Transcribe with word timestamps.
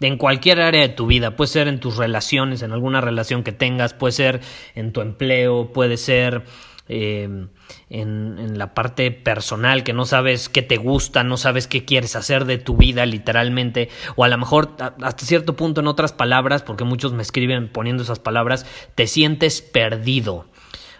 En 0.00 0.18
cualquier 0.18 0.60
área 0.60 0.82
de 0.82 0.90
tu 0.90 1.06
vida, 1.06 1.36
puede 1.36 1.48
ser 1.48 1.68
en 1.68 1.80
tus 1.80 1.96
relaciones, 1.96 2.62
en 2.62 2.72
alguna 2.72 3.00
relación 3.00 3.42
que 3.42 3.52
tengas, 3.52 3.94
puede 3.94 4.12
ser 4.12 4.40
en 4.74 4.92
tu 4.92 5.00
empleo, 5.00 5.72
puede 5.72 5.96
ser 5.96 6.44
eh, 6.88 7.48
en, 7.88 8.58
la 8.58 8.74
parte 8.74 9.10
personal, 9.10 9.84
que 9.84 9.92
no 9.92 10.04
sabes 10.04 10.48
qué 10.48 10.62
te 10.62 10.76
gusta, 10.76 11.24
no 11.24 11.36
sabes 11.36 11.66
qué 11.66 11.84
quieres 11.84 12.14
hacer 12.14 12.44
de 12.44 12.58
tu 12.58 12.76
vida 12.76 13.06
literalmente, 13.06 13.88
o 14.14 14.24
a 14.24 14.28
lo 14.28 14.38
mejor 14.38 14.76
hasta 14.78 15.24
cierto 15.24 15.56
punto 15.56 15.80
en 15.80 15.88
otras 15.88 16.12
palabras, 16.12 16.62
porque 16.62 16.84
muchos 16.84 17.12
me 17.12 17.22
escriben 17.22 17.68
poniendo 17.68 18.02
esas 18.02 18.18
palabras, 18.18 18.66
te 18.94 19.06
sientes 19.06 19.62
perdido. 19.62 20.46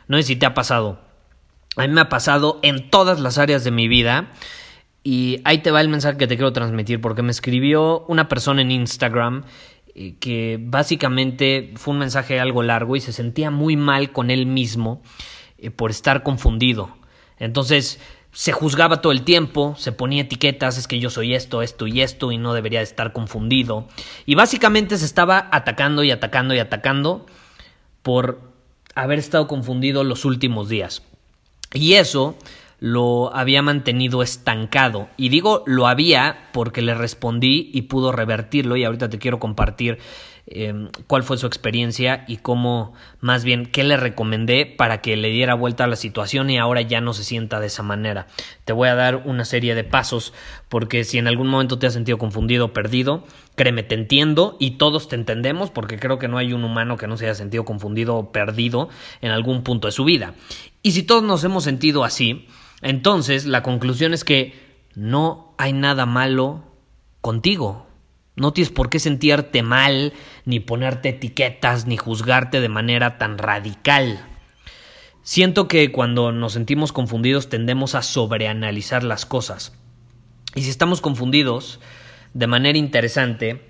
No 0.09 0.17
sé 0.17 0.23
si 0.23 0.37
te 0.37 0.47
ha 0.47 0.55
pasado. 0.55 1.01
A 1.77 1.83
mí 1.83 1.93
me 1.93 2.01
ha 2.01 2.09
pasado 2.09 2.59
en 2.63 2.91
todas 2.91 3.21
las 3.21 3.39
áreas 3.39 3.63
de 3.63 3.71
mi 3.71 3.89
vida. 3.89 4.31
Y 5.09 5.41
ahí 5.45 5.59
te 5.59 5.71
va 5.71 5.81
el 5.81 5.89
mensaje 5.89 6.19
que 6.19 6.27
te 6.27 6.35
quiero 6.35 6.53
transmitir, 6.53 7.01
porque 7.01 7.23
me 7.23 7.31
escribió 7.31 8.05
una 8.09 8.29
persona 8.29 8.63
en 8.63 8.73
Instagram 8.73 9.45
eh, 9.95 10.17
que 10.19 10.59
básicamente 10.61 11.73
fue 11.77 11.93
un 11.95 12.01
mensaje 12.01 12.41
algo 12.41 12.65
largo 12.65 12.97
y 12.97 13.01
se 13.01 13.13
sentía 13.13 13.53
muy 13.53 13.77
mal 13.77 14.11
con 14.11 14.33
él 14.33 14.47
mismo 14.47 15.01
eh, 15.59 15.71
por 15.71 15.93
estar 15.93 16.25
confundido. 16.25 16.97
Entonces 17.39 18.01
se 18.33 18.51
juzgaba 18.51 19.01
todo 19.01 19.13
el 19.13 19.23
tiempo, 19.23 19.77
se 19.79 19.93
ponía 19.93 20.23
etiquetas, 20.23 20.77
es 20.77 20.89
que 20.89 20.99
yo 20.99 21.09
soy 21.09 21.35
esto, 21.35 21.63
esto 21.63 21.87
y 21.87 22.01
esto 22.01 22.33
y 22.33 22.39
no 22.39 22.53
debería 22.53 22.83
estar 22.83 23.13
confundido. 23.13 23.87
Y 24.25 24.35
básicamente 24.35 24.99
se 24.99 25.05
estaba 25.05 25.49
atacando 25.53 26.03
y 26.03 26.11
atacando 26.11 26.53
y 26.53 26.59
atacando 26.59 27.27
por 28.03 28.41
haber 28.97 29.21
estado 29.21 29.47
confundido 29.47 30.03
los 30.03 30.25
últimos 30.25 30.69
días. 30.69 31.05
Y 31.73 31.93
eso 31.93 32.37
lo 32.79 33.35
había 33.35 33.63
mantenido 33.63 34.23
estancado. 34.23 35.09
Y 35.17 35.29
digo 35.29 35.63
lo 35.67 35.87
había 35.87 36.49
porque 36.53 36.83
le 36.83 36.95
respondí 36.95 37.71
y 37.73 37.83
pudo 37.83 38.13
revertirlo 38.13 38.77
y 38.77 38.85
ahorita 38.85 39.09
te 39.09 39.19
quiero 39.19 39.39
compartir 39.39 39.99
em, 40.47 40.91
cuál 41.07 41.23
fue 41.23 41.39
su 41.39 41.47
experiencia 41.47 42.25
y 42.29 42.37
cómo, 42.37 42.93
más 43.21 43.45
bien, 43.45 43.67
qué 43.67 43.83
le 43.83 43.97
recomendé 43.97 44.67
para 44.67 45.01
que 45.01 45.17
le 45.17 45.31
diera 45.31 45.55
vuelta 45.55 45.85
a 45.85 45.89
la 45.89 45.97
situación 45.97 46.51
y 46.51 46.59
ahora 46.59 46.83
ya 46.83 47.01
no 47.01 47.15
se 47.15 47.25
sienta 47.25 47.61
de 47.61 47.67
esa 47.67 47.83
manera. 47.83 48.27
Te 48.65 48.73
voy 48.73 48.89
a 48.89 48.95
dar 48.95 49.23
una 49.25 49.45
serie 49.45 49.75
de 49.75 49.85
pasos 49.85 50.33
porque 50.69 51.05
si 51.05 51.19
en 51.19 51.27
algún 51.27 51.49
momento 51.49 51.79
te 51.79 51.87
has 51.87 51.95
sentido 51.95 52.19
confundido, 52.19 52.73
perdido, 52.73 53.25
créeme, 53.57 53.83
te 53.83 53.95
entiendo 53.95 54.57
y 54.61 54.73
todos 54.73 55.09
te 55.09 55.17
entendemos 55.17 55.71
porque 55.71 55.99
creo 55.99 56.19
que 56.19 56.29
no 56.29 56.39
hay 56.39 56.53
un 56.53 56.63
humano 56.63 56.97
que 56.97 57.07
no 57.07 57.17
se 57.17 57.25
haya 57.25 57.35
sentido 57.35 57.65
confundido 57.65 58.17
o 58.17 58.33
perdido 58.33 58.89
en 59.23 59.31
algún 59.31 59.63
punto 59.63 59.89
de 59.89 59.93
su 59.93 60.05
vida. 60.05 60.35
Y 60.83 60.93
si 60.93 61.03
todos 61.03 61.25
nos 61.25 61.43
hemos 61.43 61.65
sentido 61.65 62.05
así, 62.05 62.47
entonces, 62.83 63.47
la 63.47 63.63
conclusión 63.63 64.13
es 64.15 64.25
que 64.25 64.55
no 64.95 65.55
hay 65.59 65.73
nada 65.73 66.07
malo 66.07 66.65
contigo. 67.21 67.87
No 68.37 68.53
tienes 68.53 68.71
por 68.71 68.91
qué 68.91 68.99
sentirte 68.99 69.63
mal, 69.63 70.13
ni 70.45 70.61
ponerte 70.61 71.11
etiquetas, 71.11 71.87
ni 71.87 71.97
juzgarte 71.97 72.61
de 72.61 72.69
manera 72.69 73.17
tan 73.19 73.39
radical. 73.39 74.25
Siento 75.23 75.69
que 75.69 75.91
cuando 75.91 76.33
nos 76.33 76.53
sentimos 76.53 76.93
confundidos 76.93 77.49
tendemos 77.49 77.95
a 77.95 78.03
sobreanalizar 78.03 79.03
las 79.03 79.27
cosas. 79.27 79.73
Y 80.55 80.63
si 80.63 80.71
estamos 80.71 81.01
confundidos 81.01 81.81
de 82.35 82.47
manera 82.47 82.79
interesante, 82.79 83.63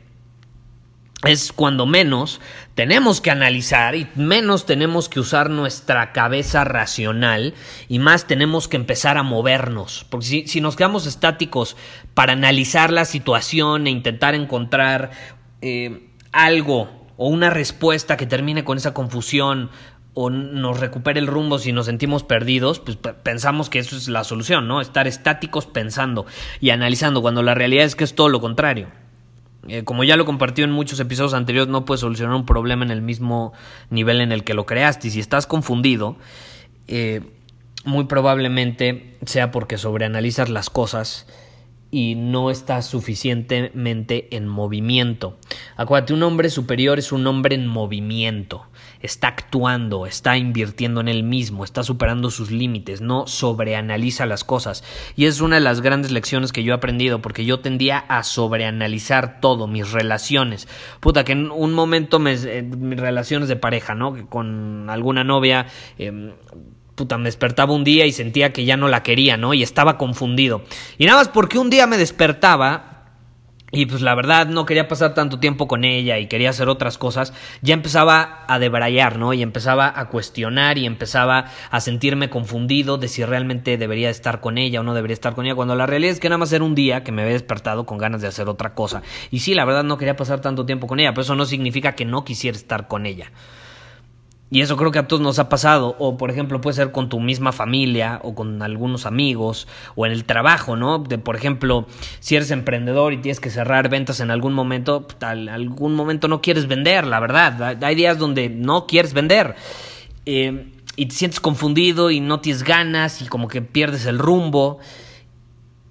es 1.26 1.52
cuando 1.52 1.86
menos 1.86 2.40
tenemos 2.74 3.20
que 3.20 3.30
analizar 3.30 3.94
y 3.94 4.08
menos 4.14 4.66
tenemos 4.66 5.08
que 5.08 5.20
usar 5.20 5.50
nuestra 5.50 6.12
cabeza 6.12 6.64
racional 6.64 7.54
y 7.88 7.98
más 7.98 8.26
tenemos 8.26 8.68
que 8.68 8.76
empezar 8.76 9.18
a 9.18 9.22
movernos. 9.22 10.06
Porque 10.10 10.44
si, 10.46 10.60
nos 10.60 10.76
quedamos 10.76 11.06
estáticos 11.06 11.76
para 12.14 12.32
analizar 12.32 12.92
la 12.92 13.04
situación 13.04 13.86
e 13.86 13.90
intentar 13.90 14.34
encontrar 14.34 15.10
eh, 15.62 16.10
algo 16.32 17.08
o 17.16 17.28
una 17.28 17.50
respuesta 17.50 18.16
que 18.16 18.26
termine 18.26 18.64
con 18.64 18.76
esa 18.78 18.94
confusión 18.94 19.70
o 20.18 20.30
nos 20.30 20.80
recupere 20.80 21.20
el 21.20 21.26
rumbo 21.26 21.58
si 21.58 21.72
nos 21.72 21.86
sentimos 21.86 22.24
perdidos, 22.24 22.80
pues 22.80 22.96
pensamos 22.96 23.68
que 23.68 23.78
eso 23.78 23.96
es 23.96 24.08
la 24.08 24.24
solución, 24.24 24.66
¿no? 24.66 24.80
Estar 24.80 25.06
estáticos 25.06 25.66
pensando 25.66 26.24
y 26.58 26.70
analizando, 26.70 27.20
cuando 27.20 27.42
la 27.42 27.54
realidad 27.54 27.84
es 27.84 27.96
que 27.96 28.04
es 28.04 28.14
todo 28.14 28.30
lo 28.30 28.40
contrario. 28.40 28.88
Eh, 29.68 29.84
como 29.84 30.04
ya 30.04 30.16
lo 30.16 30.24
compartió 30.24 30.64
en 30.64 30.70
muchos 30.70 31.00
episodios 31.00 31.34
anteriores, 31.34 31.68
no 31.70 31.84
puedes 31.84 32.00
solucionar 32.00 32.34
un 32.34 32.46
problema 32.46 32.84
en 32.84 32.90
el 32.90 33.02
mismo 33.02 33.52
nivel 33.90 34.20
en 34.20 34.32
el 34.32 34.44
que 34.44 34.54
lo 34.54 34.66
creaste. 34.66 35.08
Y 35.08 35.10
si 35.10 35.20
estás 35.20 35.46
confundido, 35.46 36.16
eh, 36.88 37.22
muy 37.84 38.04
probablemente 38.04 39.16
sea 39.24 39.50
porque 39.50 39.78
sobreanalizas 39.78 40.48
las 40.48 40.70
cosas 40.70 41.26
y 41.96 42.14
no 42.14 42.50
estás 42.50 42.84
suficientemente 42.84 44.28
en 44.36 44.46
movimiento. 44.46 45.38
Acuérdate, 45.78 46.12
un 46.12 46.22
hombre 46.24 46.50
superior 46.50 46.98
es 46.98 47.10
un 47.10 47.26
hombre 47.26 47.54
en 47.54 47.66
movimiento 47.66 48.66
está 49.00 49.28
actuando, 49.28 50.06
está 50.06 50.36
invirtiendo 50.36 51.00
en 51.00 51.08
él 51.08 51.22
mismo, 51.22 51.64
está 51.64 51.82
superando 51.82 52.30
sus 52.30 52.50
límites, 52.50 53.00
no 53.00 53.26
sobreanaliza 53.26 54.26
las 54.26 54.44
cosas. 54.44 54.84
Y 55.16 55.26
es 55.26 55.40
una 55.40 55.56
de 55.56 55.62
las 55.62 55.80
grandes 55.80 56.10
lecciones 56.12 56.52
que 56.52 56.62
yo 56.62 56.72
he 56.72 56.76
aprendido, 56.76 57.22
porque 57.22 57.44
yo 57.44 57.60
tendía 57.60 57.98
a 57.98 58.22
sobreanalizar 58.22 59.40
todo, 59.40 59.66
mis 59.66 59.92
relaciones. 59.92 60.68
Puta, 61.00 61.24
que 61.24 61.32
en 61.32 61.50
un 61.50 61.72
momento 61.72 62.18
me, 62.18 62.34
eh, 62.34 62.62
mis 62.62 62.98
relaciones 62.98 63.48
de 63.48 63.56
pareja, 63.56 63.94
¿no? 63.94 64.28
Con 64.28 64.90
alguna 64.90 65.24
novia... 65.24 65.66
Em, 65.98 66.32
puta, 66.96 67.18
me 67.18 67.26
despertaba 67.26 67.74
un 67.74 67.84
día 67.84 68.06
y 68.06 68.12
sentía 68.12 68.52
que 68.52 68.64
ya 68.64 68.76
no 68.76 68.88
la 68.88 69.04
quería, 69.04 69.36
¿no? 69.36 69.54
Y 69.54 69.62
estaba 69.62 69.98
confundido. 69.98 70.62
Y 70.98 71.06
nada 71.06 71.18
más 71.18 71.28
porque 71.28 71.58
un 71.58 71.70
día 71.70 71.86
me 71.86 71.98
despertaba 71.98 72.96
y 73.72 73.86
pues 73.86 74.00
la 74.00 74.14
verdad 74.14 74.46
no 74.46 74.64
quería 74.64 74.88
pasar 74.88 75.12
tanto 75.12 75.40
tiempo 75.40 75.66
con 75.66 75.84
ella 75.84 76.18
y 76.18 76.28
quería 76.28 76.50
hacer 76.50 76.68
otras 76.68 76.98
cosas, 76.98 77.34
ya 77.62 77.74
empezaba 77.74 78.44
a 78.46 78.58
debrayar, 78.58 79.18
¿no? 79.18 79.34
Y 79.34 79.42
empezaba 79.42 79.92
a 79.94 80.08
cuestionar 80.08 80.78
y 80.78 80.86
empezaba 80.86 81.46
a 81.70 81.80
sentirme 81.80 82.30
confundido 82.30 82.96
de 82.96 83.08
si 83.08 83.24
realmente 83.24 83.76
debería 83.76 84.08
estar 84.08 84.40
con 84.40 84.56
ella 84.56 84.80
o 84.80 84.82
no 84.82 84.94
debería 84.94 85.14
estar 85.14 85.34
con 85.34 85.46
ella, 85.46 85.56
cuando 85.56 85.74
la 85.74 85.84
realidad 85.84 86.12
es 86.12 86.20
que 86.20 86.28
nada 86.28 86.38
más 86.38 86.52
era 86.52 86.64
un 86.64 86.74
día 86.74 87.02
que 87.02 87.12
me 87.12 87.22
había 87.22 87.34
despertado 87.34 87.86
con 87.86 87.98
ganas 87.98 88.22
de 88.22 88.28
hacer 88.28 88.48
otra 88.48 88.74
cosa. 88.74 89.02
Y 89.30 89.40
sí, 89.40 89.52
la 89.54 89.64
verdad 89.64 89.84
no 89.84 89.98
quería 89.98 90.16
pasar 90.16 90.40
tanto 90.40 90.64
tiempo 90.64 90.86
con 90.86 91.00
ella, 91.00 91.10
pero 91.10 91.22
eso 91.22 91.34
no 91.34 91.44
significa 91.44 91.96
que 91.96 92.04
no 92.04 92.24
quisiera 92.24 92.56
estar 92.56 92.86
con 92.86 93.04
ella. 93.04 93.32
Y 94.48 94.60
eso 94.60 94.76
creo 94.76 94.92
que 94.92 95.00
a 95.00 95.08
todos 95.08 95.20
nos 95.20 95.40
ha 95.40 95.48
pasado, 95.48 95.96
o 95.98 96.16
por 96.16 96.30
ejemplo 96.30 96.60
puede 96.60 96.76
ser 96.76 96.92
con 96.92 97.08
tu 97.08 97.18
misma 97.18 97.50
familia 97.50 98.20
o 98.22 98.36
con 98.36 98.62
algunos 98.62 99.04
amigos 99.04 99.66
o 99.96 100.06
en 100.06 100.12
el 100.12 100.24
trabajo, 100.24 100.76
¿no? 100.76 101.00
De, 101.00 101.18
por 101.18 101.34
ejemplo, 101.34 101.86
si 102.20 102.36
eres 102.36 102.52
emprendedor 102.52 103.12
y 103.12 103.16
tienes 103.18 103.40
que 103.40 103.50
cerrar 103.50 103.88
ventas 103.88 104.20
en 104.20 104.30
algún 104.30 104.52
momento, 104.52 105.08
en 105.20 105.48
algún 105.48 105.94
momento 105.94 106.28
no 106.28 106.42
quieres 106.42 106.68
vender, 106.68 107.08
la 107.08 107.18
verdad. 107.18 107.82
Hay 107.82 107.96
días 107.96 108.18
donde 108.18 108.48
no 108.48 108.86
quieres 108.86 109.14
vender 109.14 109.56
eh, 110.26 110.72
y 110.94 111.06
te 111.06 111.14
sientes 111.16 111.40
confundido 111.40 112.12
y 112.12 112.20
no 112.20 112.38
tienes 112.38 112.62
ganas 112.62 113.22
y 113.22 113.26
como 113.26 113.48
que 113.48 113.62
pierdes 113.62 114.06
el 114.06 114.20
rumbo. 114.20 114.78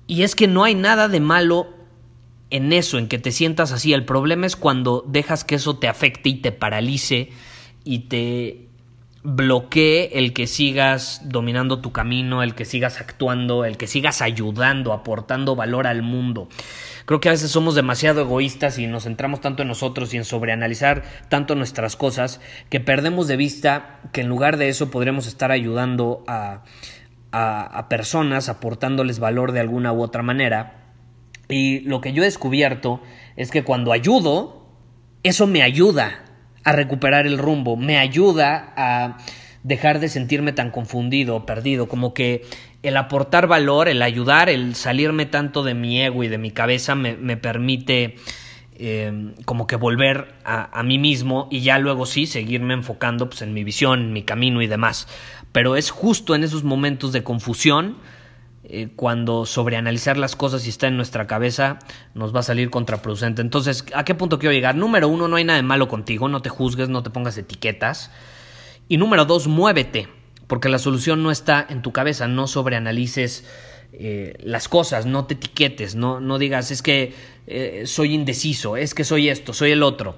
Y 0.07 0.23
es 0.23 0.33
que 0.33 0.47
no 0.47 0.63
hay 0.63 0.75
nada 0.75 1.09
de 1.09 1.19
malo 1.19 1.67
en 2.51 2.71
eso, 2.71 2.99
en 2.99 3.09
que 3.09 3.19
te 3.19 3.33
sientas 3.33 3.73
así. 3.73 3.91
El 3.91 4.05
problema 4.05 4.45
es 4.45 4.55
cuando 4.55 5.03
dejas 5.05 5.43
que 5.43 5.55
eso 5.55 5.75
te 5.77 5.89
afecte 5.89 6.29
y 6.29 6.35
te 6.35 6.53
paralice 6.53 7.31
y 7.85 7.99
te 7.99 8.67
bloquee 9.23 10.19
el 10.19 10.33
que 10.33 10.45
sigas 10.45 11.21
dominando 11.23 11.79
tu 11.79 11.91
camino, 11.91 12.43
el 12.43 12.53
que 12.53 12.65
sigas 12.65 13.01
actuando, 13.01 13.65
el 13.65 13.77
que 13.77 13.87
sigas 13.87 14.21
ayudando, 14.21 14.93
aportando 14.93 15.55
valor 15.55 15.87
al 15.87 16.03
mundo. 16.03 16.47
Creo 17.05 17.19
que 17.19 17.29
a 17.29 17.31
veces 17.31 17.49
somos 17.49 17.73
demasiado 17.73 18.21
egoístas 18.21 18.77
y 18.77 18.85
nos 18.85 19.03
centramos 19.03 19.41
tanto 19.41 19.63
en 19.63 19.67
nosotros 19.67 20.13
y 20.13 20.17
en 20.17 20.25
sobreanalizar 20.25 21.03
tanto 21.29 21.55
nuestras 21.55 21.95
cosas 21.95 22.41
que 22.69 22.79
perdemos 22.79 23.27
de 23.27 23.37
vista 23.37 24.01
que 24.11 24.21
en 24.21 24.27
lugar 24.27 24.57
de 24.57 24.69
eso 24.69 24.91
podremos 24.91 25.25
estar 25.27 25.51
ayudando 25.51 26.23
a, 26.27 26.63
a, 27.31 27.89
personas, 27.89 28.47
aportándoles 28.47 29.19
valor 29.19 29.51
de 29.51 29.59
alguna 29.59 29.91
u 29.91 30.01
otra 30.01 30.23
manera. 30.23 30.93
Y 31.49 31.81
lo 31.81 31.99
que 31.99 32.13
yo 32.13 32.21
he 32.21 32.25
descubierto 32.25 33.01
es 33.35 33.51
que 33.51 33.63
cuando 33.63 33.91
ayudo, 33.91 34.67
eso 35.23 35.47
me 35.47 35.61
ayuda 35.61 36.24
a 36.65 36.73
recuperar 36.73 37.27
el 37.27 37.37
rumbo, 37.37 37.77
me 37.77 37.97
ayuda 37.97 38.73
a 38.75 39.17
dejar 39.63 39.99
de 39.99 40.09
sentirme 40.09 40.51
tan 40.51 40.71
confundido, 40.71 41.45
perdido, 41.45 41.87
como 41.87 42.13
que 42.13 42.43
el 42.83 42.97
aportar 42.97 43.47
valor, 43.47 43.87
el 43.87 44.01
ayudar, 44.01 44.49
el 44.49 44.75
salirme 44.75 45.25
tanto 45.25 45.63
de 45.63 45.73
mi 45.73 46.01
ego 46.01 46.23
y 46.23 46.27
de 46.27 46.37
mi 46.37 46.51
cabeza 46.51 46.95
me, 46.95 47.37
permite 47.37 48.15
eh, 48.77 49.33
como 49.45 49.67
que 49.67 49.75
volver 49.75 50.35
a, 50.43 50.83
mí 50.83 50.99
mismo 50.99 51.47
y 51.49 51.61
ya 51.61 51.79
luego 51.79 52.05
sí 52.05 52.25
seguirme 52.27 52.73
enfocando 52.73 53.29
pues, 53.29 53.41
en 53.41 53.53
mi 53.53 53.63
visión, 53.63 54.01
en 54.01 54.13
mi 54.13 54.23
camino 54.23 54.61
y 54.61 54.67
demás. 54.67 55.07
Pero 55.51 55.75
es 55.75 55.91
justo 55.91 56.35
en 56.35 56.43
esos 56.43 56.63
momentos 56.63 57.11
de 57.11 57.23
confusión 57.23 57.97
eh, 58.67 58.89
cuando 58.95 59.45
sobreanalizar 59.45 60.17
las 60.17 60.35
cosas 60.35 60.65
y 60.65 60.69
está 60.69 60.87
en 60.87 60.97
nuestra 60.97 61.27
cabeza 61.27 61.77
nos 62.15 62.35
va 62.35 62.39
a 62.39 62.43
salir 62.43 62.71
contraproducente. 62.71 63.41
Entonces, 63.41 63.85
¿a 63.93 64.03
qué 64.03 64.15
punto 64.15 64.39
quiero 64.39 64.53
llegar? 64.53 64.75
Número 64.75 65.07
uno, 65.07 65.27
no 65.27 65.35
hay 65.35 65.43
nada 65.43 65.57
de 65.57 65.63
malo 65.63 65.87
contigo, 65.87 66.27
no 66.29 66.41
te 66.41 66.49
juzgues, 66.49 66.89
no 66.89 67.03
te 67.03 67.11
pongas 67.11 67.37
etiquetas. 67.37 68.11
Y 68.87 68.97
número 68.97 69.25
dos, 69.25 69.47
muévete, 69.47 70.07
porque 70.47 70.69
la 70.69 70.79
solución 70.79 71.21
no 71.21 71.29
está 71.29 71.65
en 71.69 71.83
tu 71.83 71.91
cabeza, 71.91 72.27
no 72.27 72.47
sobreanalices 72.47 73.45
eh, 73.93 74.33
las 74.43 74.67
cosas, 74.67 75.05
no 75.05 75.25
te 75.25 75.35
etiquetes, 75.35 75.95
no, 75.95 76.19
no 76.19 76.37
digas 76.39 76.71
es 76.71 76.81
que 76.81 77.13
eh, 77.47 77.83
soy 77.85 78.13
indeciso, 78.13 78.77
es 78.77 78.93
que 78.95 79.03
soy 79.03 79.29
esto, 79.29 79.53
soy 79.53 79.71
el 79.71 79.83
otro. 79.83 80.15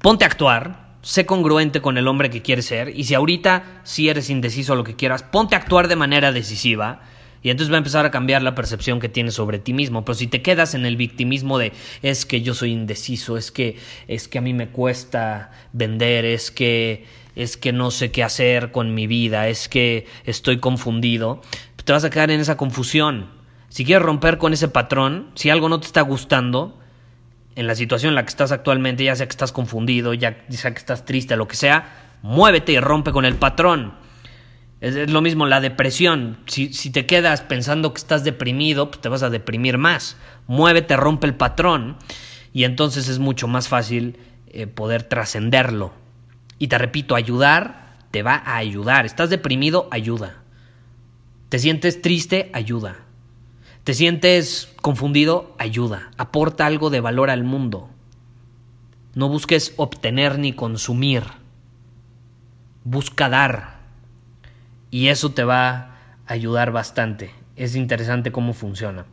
Ponte 0.00 0.24
a 0.24 0.28
actuar, 0.28 0.96
sé 1.02 1.26
congruente 1.26 1.82
con 1.82 1.98
el 1.98 2.08
hombre 2.08 2.30
que 2.30 2.42
quieres 2.42 2.66
ser 2.66 2.88
y 2.96 3.04
si 3.04 3.14
ahorita 3.14 3.82
sí 3.84 4.08
eres 4.08 4.30
indeciso 4.30 4.74
lo 4.74 4.84
que 4.84 4.96
quieras, 4.96 5.22
ponte 5.22 5.54
a 5.54 5.58
actuar 5.58 5.88
de 5.88 5.96
manera 5.96 6.32
decisiva 6.32 7.02
y 7.42 7.50
entonces 7.50 7.72
va 7.72 7.76
a 7.76 7.78
empezar 7.78 8.04
a 8.06 8.10
cambiar 8.10 8.42
la 8.42 8.54
percepción 8.54 9.00
que 9.00 9.08
tienes 9.08 9.34
sobre 9.34 9.58
ti 9.58 9.72
mismo. 9.72 10.04
Pero 10.04 10.14
si 10.14 10.26
te 10.26 10.42
quedas 10.42 10.74
en 10.74 10.86
el 10.86 10.96
victimismo 10.96 11.58
de 11.58 11.72
es 12.02 12.26
que 12.26 12.42
yo 12.42 12.54
soy 12.54 12.72
indeciso, 12.72 13.36
es 13.36 13.50
que, 13.50 13.76
es 14.08 14.28
que 14.28 14.38
a 14.38 14.40
mí 14.40 14.54
me 14.54 14.68
cuesta 14.68 15.50
vender, 15.72 16.24
es 16.24 16.50
que, 16.50 17.04
es 17.36 17.56
que 17.56 17.72
no 17.72 17.90
sé 17.90 18.10
qué 18.10 18.24
hacer 18.24 18.72
con 18.72 18.94
mi 18.94 19.06
vida, 19.06 19.48
es 19.48 19.68
que 19.68 20.06
estoy 20.24 20.58
confundido, 20.58 21.40
te 21.84 21.92
vas 21.92 22.04
a 22.04 22.10
quedar 22.10 22.30
en 22.30 22.40
esa 22.40 22.56
confusión. 22.56 23.30
Si 23.70 23.84
quieres 23.84 24.04
romper 24.04 24.36
con 24.38 24.52
ese 24.52 24.68
patrón, 24.68 25.30
si 25.34 25.48
algo 25.48 25.68
no 25.68 25.80
te 25.80 25.86
está 25.86 26.02
gustando, 26.02 26.78
en 27.54 27.66
la 27.66 27.74
situación 27.74 28.10
en 28.10 28.14
la 28.14 28.24
que 28.24 28.28
estás 28.28 28.52
actualmente, 28.52 29.04
ya 29.04 29.16
sea 29.16 29.26
que 29.26 29.32
estás 29.32 29.52
confundido, 29.52 30.14
ya 30.14 30.44
sea 30.50 30.72
que 30.72 30.78
estás 30.78 31.04
triste, 31.04 31.34
lo 31.34 31.48
que 31.48 31.56
sea, 31.56 32.14
muévete 32.22 32.72
y 32.72 32.78
rompe 32.78 33.10
con 33.10 33.24
el 33.24 33.34
patrón. 33.34 33.94
Es, 34.80 35.10
lo 35.10 35.20
mismo 35.20 35.46
la 35.46 35.60
depresión. 35.60 36.38
Si, 36.46 36.72
si, 36.72 36.90
te 36.90 37.06
quedas 37.06 37.42
pensando 37.42 37.92
que 37.92 37.98
estás 37.98 38.24
deprimido, 38.24 38.90
pues 38.90 39.00
te 39.00 39.08
vas 39.08 39.22
a 39.22 39.30
deprimir 39.30 39.78
más. 39.78 40.16
Muévete, 40.46 40.96
rompe 40.96 41.26
el 41.26 41.34
patrón 41.34 41.96
y 42.52 42.64
entonces 42.64 43.08
es 43.08 43.18
mucho 43.18 43.48
más 43.48 43.68
fácil 43.68 44.18
eh, 44.46 44.66
poder 44.66 45.02
trascenderlo. 45.02 45.92
Y 46.58 46.68
te 46.68 46.78
repito, 46.78 47.14
ayudar 47.14 47.88
te 48.10 48.22
va 48.22 48.36
a 48.36 48.56
ayudar. 48.56 49.06
¿Estás 49.06 49.30
deprimido? 49.30 49.88
Ayuda. 49.90 50.42
¿Te 51.48 51.58
sientes 51.58 52.02
triste? 52.02 52.50
Ayuda. 52.52 52.96
¿Te 53.84 53.94
sientes 53.94 54.74
confundido? 54.80 55.54
Ayuda. 55.58 56.10
Aporta 56.16 56.66
algo 56.66 56.90
de 56.90 57.00
valor 57.00 57.30
al 57.30 57.44
mundo. 57.44 57.90
No 59.14 59.28
busques 59.28 59.74
obtener 59.76 60.38
ni 60.38 60.52
consumir. 60.52 61.24
Busca 62.84 63.28
dar 63.28 63.77
y 64.90 65.08
eso 65.08 65.30
te 65.30 65.44
va 65.44 65.68
a 66.26 66.32
ayudar 66.32 66.72
bastante. 66.72 67.30
Es 67.56 67.76
interesante 67.76 68.32
cómo 68.32 68.52
funciona. 68.52 69.06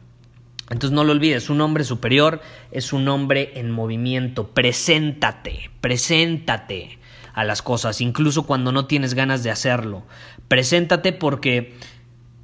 Entonces 0.69 0.92
no 0.92 1.04
lo 1.04 1.12
olvides, 1.12 1.50
un 1.50 1.62
hombre 1.62 1.83
superior 1.83 2.42
es 2.72 2.92
un 2.92 3.07
hombre 3.07 3.51
en 3.56 3.69
movimiento. 3.69 4.48
Preséntate, 4.48 5.69
preséntate 5.80 6.98
a 7.33 7.44
las 7.44 7.62
cosas, 7.62 8.01
incluso 8.01 8.48
cuando 8.48 8.72
no 8.72 8.86
tienes 8.86 9.13
ganas 9.13 9.44
de 9.44 9.51
hacerlo. 9.51 10.04
Preséntate 10.48 11.13
porque 11.13 11.75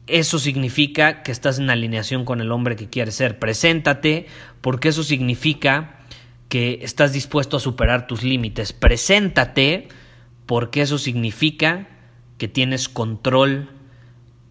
eso 0.06 0.38
significa 0.38 1.24
que 1.24 1.32
estás 1.32 1.58
en 1.58 1.70
alineación 1.70 2.26
con 2.26 2.42
el 2.42 2.52
hombre 2.52 2.76
que 2.76 2.90
quieres 2.90 3.16
ser. 3.16 3.40
Preséntate 3.40 4.28
porque 4.62 4.90
eso 4.90 5.04
significa 5.04 6.00
que 6.50 6.80
estás 6.82 7.14
dispuesto 7.14 7.58
a 7.58 7.62
superar 7.62 8.06
tus 8.08 8.24
límites. 8.24 8.74
Preséntate 8.74 9.88
porque 10.46 10.82
eso 10.82 10.98
significa 10.98 11.88
que 12.42 12.48
tienes 12.48 12.90
control 12.90 13.70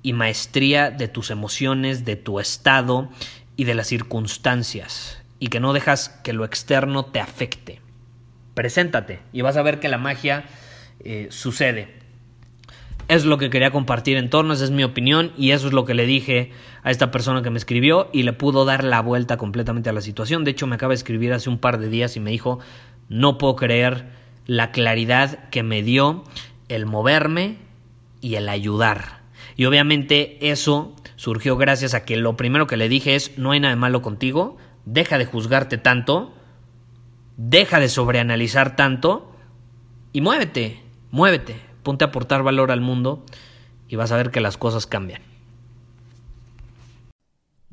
y 0.04 0.12
maestría 0.12 0.92
de 0.92 1.08
tus 1.08 1.32
emociones, 1.32 2.04
de 2.04 2.14
tu 2.14 2.38
estado 2.38 3.10
y 3.56 3.64
de 3.64 3.74
las 3.74 3.88
circunstancias, 3.88 5.20
y 5.40 5.48
que 5.48 5.58
no 5.58 5.72
dejas 5.72 6.08
que 6.08 6.32
lo 6.32 6.44
externo 6.44 7.06
te 7.06 7.18
afecte. 7.18 7.80
Preséntate 8.54 9.18
y 9.32 9.40
vas 9.40 9.56
a 9.56 9.62
ver 9.62 9.80
que 9.80 9.88
la 9.88 9.98
magia 9.98 10.44
eh, 11.00 11.26
sucede. 11.30 11.98
Es 13.08 13.24
lo 13.24 13.38
que 13.38 13.50
quería 13.50 13.72
compartir 13.72 14.18
en 14.18 14.30
torno, 14.30 14.54
esa 14.54 14.66
es 14.66 14.70
mi 14.70 14.84
opinión 14.84 15.32
y 15.36 15.50
eso 15.50 15.66
es 15.66 15.72
lo 15.72 15.84
que 15.84 15.94
le 15.94 16.06
dije 16.06 16.52
a 16.84 16.92
esta 16.92 17.10
persona 17.10 17.42
que 17.42 17.50
me 17.50 17.58
escribió 17.58 18.08
y 18.12 18.22
le 18.22 18.32
pudo 18.32 18.64
dar 18.64 18.84
la 18.84 19.00
vuelta 19.00 19.36
completamente 19.36 19.90
a 19.90 19.92
la 19.92 20.00
situación. 20.00 20.44
De 20.44 20.52
hecho, 20.52 20.68
me 20.68 20.76
acaba 20.76 20.90
de 20.90 20.98
escribir 20.98 21.32
hace 21.32 21.50
un 21.50 21.58
par 21.58 21.80
de 21.80 21.88
días 21.88 22.16
y 22.16 22.20
me 22.20 22.30
dijo, 22.30 22.60
no 23.08 23.36
puedo 23.36 23.56
creer 23.56 24.10
la 24.46 24.70
claridad 24.70 25.48
que 25.48 25.64
me 25.64 25.82
dio 25.82 26.22
el 26.68 26.86
moverme 26.86 27.68
y 28.20 28.34
el 28.36 28.48
ayudar. 28.48 29.20
Y 29.56 29.64
obviamente 29.66 30.50
eso 30.50 30.94
surgió 31.16 31.56
gracias 31.56 31.94
a 31.94 32.04
que 32.04 32.16
lo 32.16 32.36
primero 32.36 32.66
que 32.66 32.76
le 32.76 32.88
dije 32.88 33.14
es, 33.14 33.36
no 33.38 33.50
hay 33.50 33.60
nada 33.60 33.76
malo 33.76 34.02
contigo, 34.02 34.56
deja 34.84 35.18
de 35.18 35.26
juzgarte 35.26 35.78
tanto, 35.78 36.32
deja 37.36 37.80
de 37.80 37.88
sobreanalizar 37.88 38.76
tanto 38.76 39.32
y 40.12 40.20
muévete, 40.20 40.82
muévete, 41.10 41.56
ponte 41.82 42.04
a 42.04 42.08
aportar 42.08 42.42
valor 42.42 42.70
al 42.70 42.80
mundo 42.80 43.24
y 43.88 43.96
vas 43.96 44.12
a 44.12 44.16
ver 44.16 44.30
que 44.30 44.40
las 44.40 44.56
cosas 44.56 44.86
cambian. 44.86 45.29